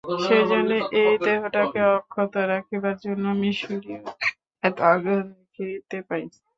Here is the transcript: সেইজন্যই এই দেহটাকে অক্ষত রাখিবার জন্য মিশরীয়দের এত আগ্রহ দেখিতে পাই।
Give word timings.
সেইজন্যই 0.23 0.81
এই 1.01 1.13
দেহটাকে 1.25 1.79
অক্ষত 1.95 2.33
রাখিবার 2.51 2.95
জন্য 3.05 3.25
মিশরীয়দের 3.41 4.01
এত 4.63 4.77
আগ্রহ 4.91 5.19
দেখিতে 5.29 5.97
পাই। 6.07 6.23